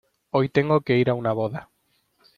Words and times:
Hoy 0.31 0.49
tengo 0.49 0.81
que 0.81 0.97
ir 0.97 1.11
a 1.11 1.13
una 1.13 1.31
boda. 1.31 1.69